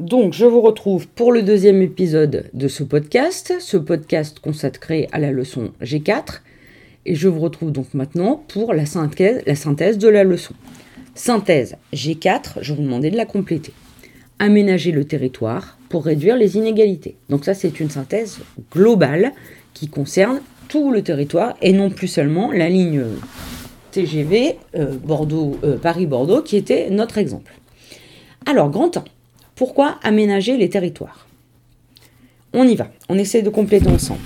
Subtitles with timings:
[0.00, 5.20] Donc, je vous retrouve pour le deuxième épisode de ce podcast, ce podcast consacré à
[5.20, 6.40] la leçon G4.
[7.06, 10.54] Et je vous retrouve donc maintenant pour la synthèse, de la leçon.
[11.14, 13.72] Synthèse G4, je vous demandais de la compléter.
[14.40, 17.14] Aménager le territoire pour réduire les inégalités.
[17.28, 18.40] Donc ça, c'est une synthèse
[18.72, 19.32] globale
[19.74, 23.04] qui concerne tout le territoire et non plus seulement la ligne
[23.94, 27.52] TGV euh, Bordeaux, euh, Paris-Bordeaux qui était notre exemple.
[28.44, 29.04] Alors, grand temps.
[29.54, 31.28] Pourquoi aménager les territoires?
[32.52, 34.20] On y va, on essaie de compléter ensemble.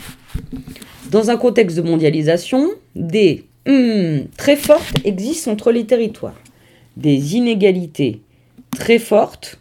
[1.11, 6.41] Dans un contexte de mondialisation, des hmm, très fortes existent entre les territoires.
[6.97, 8.23] Des inégalités
[8.71, 9.61] très fortes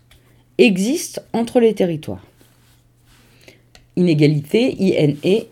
[0.57, 2.25] existent entre les territoires.
[3.97, 5.47] Inégalité, I-N-E-G-A-L-I-T-E-S.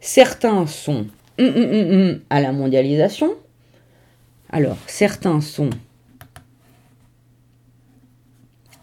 [0.00, 1.06] Certains sont
[1.38, 3.34] à la mondialisation.
[4.50, 5.70] Alors, certains sont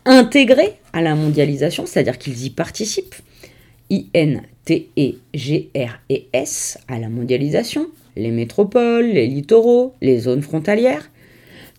[0.06, 3.16] intégrés à la mondialisation, c'est-à-dire qu'ils y participent,
[3.90, 4.38] I-N-T-E-G-R-E-S,
[6.88, 11.10] à la mondialisation, les métropoles, les littoraux, les zones frontalières,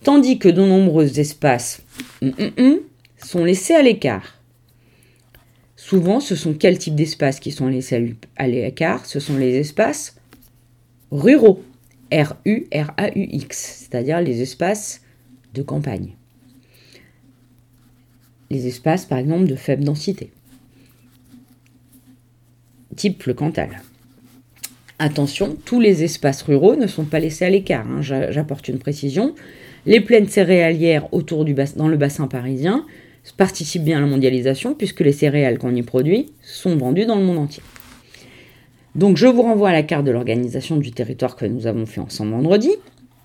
[0.03, 1.83] tandis que de nombreux espaces
[2.23, 2.79] mm, mm, mm,
[3.19, 4.41] sont laissés à l'écart.
[5.77, 9.05] Souvent, ce sont quels types d'espaces qui sont laissés à l'écart?
[9.05, 10.17] Ce sont les espaces
[11.15, 11.63] ruraux,
[12.13, 13.57] R-U-R-A-U-X,
[13.89, 15.01] c'est-à-dire les espaces
[15.55, 16.15] de campagne
[18.55, 20.31] les espaces, par exemple, de faible densité,
[22.97, 23.83] type le Cantal.
[25.01, 27.87] Attention, tous les espaces ruraux ne sont pas laissés à l'écart.
[27.89, 28.01] Hein.
[28.01, 29.35] J'apporte une précision.
[29.87, 32.87] Les plaines céréalières autour du dans le bassin parisien
[33.37, 37.25] participent bien à la mondialisation puisque les céréales qu'on y produit sont vendues dans le
[37.25, 37.63] monde entier.
[38.95, 42.01] Donc je vous renvoie à la carte de l'organisation du territoire que nous avons fait
[42.01, 42.71] ensemble vendredi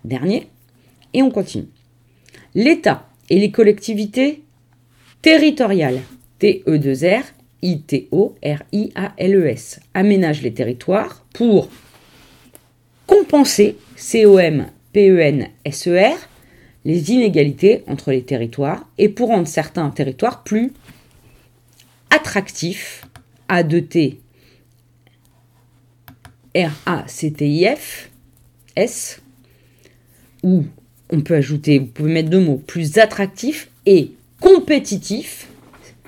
[0.03, 0.47] dernier
[1.13, 1.67] et on continue.
[2.55, 4.43] L'État et les collectivités
[5.21, 5.99] Territorial.
[6.39, 7.23] T-E-2-R.
[7.61, 8.61] I-T-O-R-I-A-L-E-S.
[9.93, 11.67] Aménage les territoires pour
[13.05, 14.69] compenser, C-O-M-P-E-N-S-E-R,
[16.85, 20.71] les inégalités entre les territoires et pour rendre certains territoires plus
[22.11, 23.05] attractifs.
[23.49, 24.19] A-D-T
[26.55, 28.09] R-A-C-T-I-F
[28.75, 29.21] S
[30.43, 30.63] ou
[31.11, 35.47] on peut ajouter, vous pouvez mettre deux mots, plus attractifs et compétitif,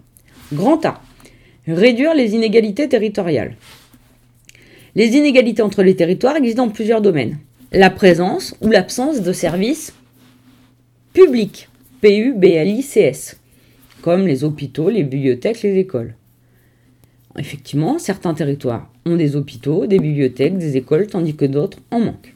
[0.52, 1.04] Grand A.
[1.68, 3.58] Réduire les inégalités territoriales.
[4.96, 7.38] Les inégalités entre les territoires existent dans plusieurs domaines.
[7.72, 9.94] La présence ou l'absence de services
[11.14, 11.70] publics,
[12.02, 13.40] P-U-B-L-I-C-S,
[14.02, 16.16] comme les hôpitaux, les bibliothèques, les écoles.
[17.38, 22.36] Effectivement, certains territoires ont des hôpitaux, des bibliothèques, des écoles, tandis que d'autres en manquent.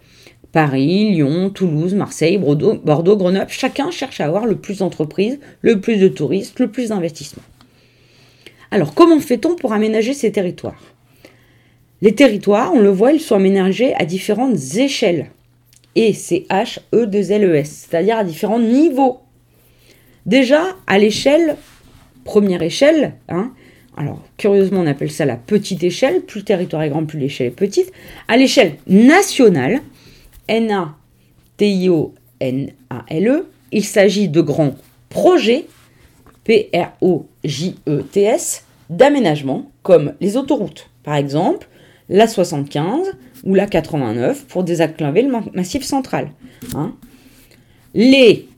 [0.52, 5.98] Paris, Lyon, Toulouse, Marseille, Bordeaux, Grenoble, chacun cherche à avoir le plus d'entreprises, le plus
[5.98, 7.44] de touristes, le plus d'investissements.
[8.72, 10.80] Alors, comment fait-on pour aménager ces territoires?
[12.02, 15.30] Les territoires, on le voit, ils sont aménagés à différentes échelles.
[15.94, 19.20] Et c'est H, E, 2 L, E, S, c'est-à-dire à différents niveaux.
[20.26, 21.56] Déjà, à l'échelle,
[22.24, 23.52] première échelle, hein,
[23.96, 27.48] alors curieusement on appelle ça la petite échelle, plus le territoire est grand, plus l'échelle
[27.48, 27.92] est petite,
[28.28, 29.80] à l'échelle nationale,
[30.48, 30.96] N-A-T-I-O-N-A-L-E,
[33.72, 34.74] il s'agit de grands
[35.08, 35.66] projets,
[36.44, 37.24] P-R-O-J-E-T-S,
[38.90, 41.68] d'aménagement, comme les autoroutes, par exemple,
[42.08, 43.12] la 75
[43.44, 46.30] ou la 89 pour désenclaver le massif central.
[46.74, 46.92] Hein.
[47.94, 48.48] Les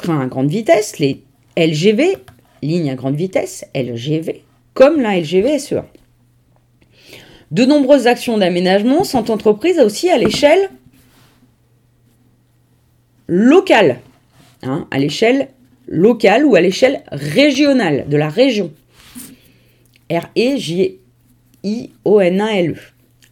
[0.00, 1.22] trains à grande vitesse, les
[1.56, 2.16] LGV,
[2.62, 4.42] lignes à grande vitesse, LGV,
[4.74, 5.84] comme la LGV SEA.
[7.50, 10.70] De nombreuses actions d'aménagement sont entreprises aussi à l'échelle
[13.26, 14.00] locale,
[14.62, 15.48] hein, à l'échelle
[15.86, 18.70] locale ou à l'échelle régionale de la région.
[20.10, 20.98] R-E-J-I-O-N-A-L-E.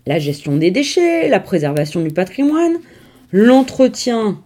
[0.07, 2.77] La gestion des déchets, la préservation du patrimoine,
[3.33, 4.41] l'entretien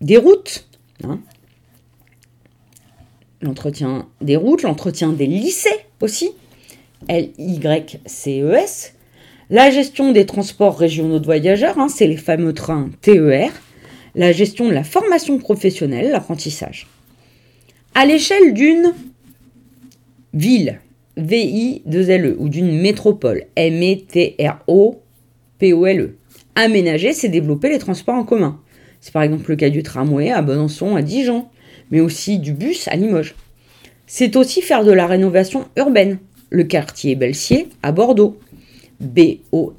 [0.00, 0.66] des routes,
[1.04, 1.20] hein.
[3.40, 5.68] l'entretien des routes, l'entretien des lycées
[6.00, 6.30] aussi,
[7.08, 8.94] L-Y-C-E-S,
[9.50, 13.50] la gestion des transports régionaux de voyageurs, hein, c'est les fameux trains TER,
[14.14, 16.86] la gestion de la formation professionnelle, l'apprentissage.
[17.94, 18.92] À l'échelle d'une
[20.32, 20.80] ville,
[21.16, 24.46] V-I-2-L-E, ou d'une métropole, M-E-T-R-O-P-O-L-E.
[26.54, 28.60] Aménager, c'est développer les transports en commun.
[29.00, 31.46] C'est par exemple le cas du tramway à Besançon, à Dijon,
[31.90, 33.34] mais aussi du bus à Limoges.
[34.06, 36.18] C'est aussi faire de la rénovation urbaine,
[36.50, 38.38] le quartier Belsier à Bordeaux.
[39.00, 39.76] B-O-R-D-E-A-U-X.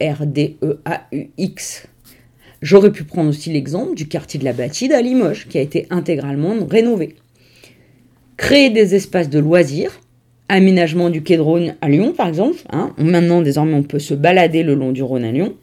[2.62, 5.88] J'aurais pu prendre aussi l'exemple du quartier de la Batide à Limoges, qui a été
[5.90, 7.16] intégralement rénové.
[8.38, 10.00] Créer des espaces de loisirs,
[10.50, 12.58] aménagement du quai de Rhône à Lyon par exemple.
[12.72, 12.94] Hein.
[12.98, 15.56] Maintenant, désormais, on peut se balader le long du Rhône à Lyon.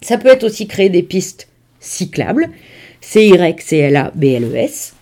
[0.00, 1.48] Ça peut être aussi créer des pistes
[1.80, 2.48] cyclables,
[3.00, 4.94] C-Y-C-L-A-B-L-E-S,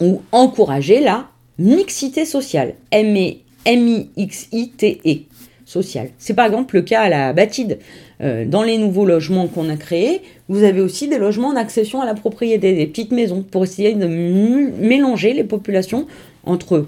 [0.00, 1.28] ou encourager la
[1.58, 3.78] mixité sociale, M-I-X-I-T-E,
[5.64, 6.10] sociale.
[6.18, 7.78] C'est par exemple le cas à la Batide.
[8.20, 12.00] Euh, dans les nouveaux logements qu'on a créés, vous avez aussi des logements en accession
[12.00, 16.06] à la propriété, des petites maisons, pour essayer de mélanger les populations
[16.44, 16.86] entre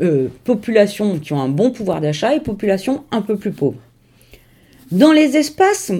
[0.00, 3.80] euh, populations qui ont un bon pouvoir d'achat et populations un peu plus pauvres.
[4.90, 5.92] Dans les espaces...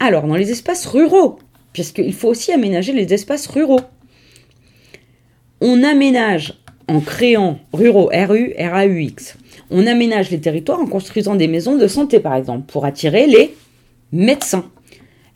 [0.00, 1.38] alors, dans les espaces ruraux,
[1.72, 3.80] puisqu'il faut aussi aménager les espaces ruraux.
[5.60, 6.54] On aménage
[6.88, 9.36] en créant ruraux, R-U-R-A-U-X.
[9.70, 13.54] On aménage les territoires en construisant des maisons de santé, par exemple, pour attirer les
[14.12, 14.70] médecins.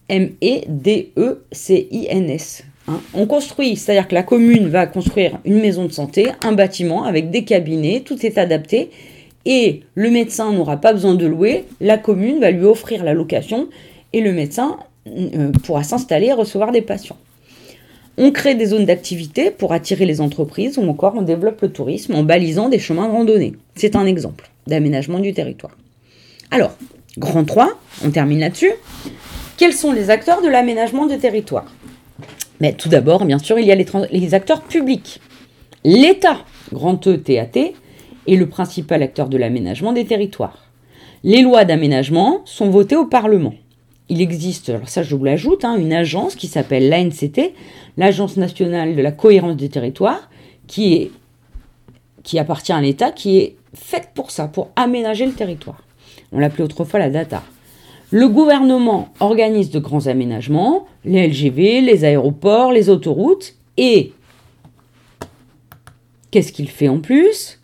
[0.08, 0.64] M-E-D-E-C-I-N-S.
[2.88, 3.00] Hein.
[3.14, 7.30] on construit, c'est-à-dire que la commune va construire une maison de santé, un bâtiment avec
[7.30, 8.90] des cabinets, tout est adapté,
[9.44, 13.68] et le médecin n'aura pas besoin de louer, la commune va lui offrir la location
[14.12, 17.16] et le médecin euh, pourra s'installer et recevoir des patients.
[18.18, 22.14] On crée des zones d'activité pour attirer les entreprises ou encore on développe le tourisme
[22.14, 23.54] en balisant des chemins de randonnée.
[23.74, 25.76] C'est un exemple d'aménagement du territoire.
[26.50, 26.76] Alors,
[27.16, 27.70] grand 3,
[28.04, 28.72] on termine là-dessus.
[29.56, 31.72] Quels sont les acteurs de l'aménagement du territoire?
[32.60, 35.20] Mais Tout d'abord, bien sûr, il y a les, acteurs publics.
[35.84, 36.38] L'État,
[36.72, 37.72] grand E, TAT,
[38.28, 40.69] est le principal acteur de l'aménagement des territoires.
[41.24, 43.54] Les lois d'aménagement sont votées au Parlement
[44.08, 47.52] il existe, alors ça je vous l'ajoute, hein, une agence qui s'appelle l'ANCT,
[47.96, 50.28] l'Agence nationale de la cohérence des territoires,
[50.66, 51.10] qui,
[52.38, 55.82] appartient à l'État, qui est faite pour ça, pour aménager le territoire.
[56.32, 57.42] On l'appelait autrefois la DATA.
[58.10, 64.12] Le gouvernement organise de grands aménagements, les LGV, les aéroports, les autoroutes, et
[66.30, 67.60] qu'est-ce qu'il fait en plus?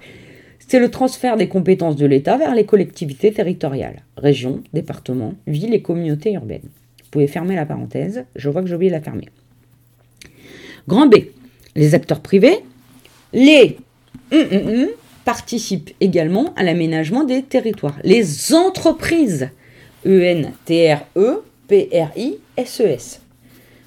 [0.58, 5.80] c'est le transfert des compétences de l'État vers les collectivités territoriales, régions, départements, villes et
[5.80, 6.68] communautés urbaines.
[7.08, 9.30] Vous pouvez fermer la parenthèse, je vois que j'ai oublié de la fermer.
[10.86, 11.14] Grand B,
[11.74, 12.58] les acteurs privés,
[13.32, 13.78] les
[14.30, 14.88] hum, hum, hum,
[15.24, 17.96] participent également à l'aménagement des territoires.
[18.04, 19.48] Les entreprises,
[20.04, 23.22] E-N-T-R-E, P-R-I-S-E-S.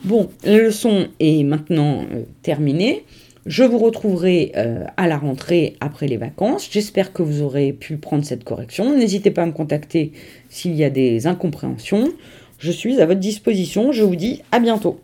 [0.03, 3.03] Bon, la leçon est maintenant euh, terminée.
[3.45, 6.67] Je vous retrouverai euh, à la rentrée après les vacances.
[6.69, 8.95] J'espère que vous aurez pu prendre cette correction.
[8.95, 10.11] N'hésitez pas à me contacter
[10.49, 12.11] s'il y a des incompréhensions.
[12.59, 13.91] Je suis à votre disposition.
[13.91, 14.99] Je vous dis à bientôt.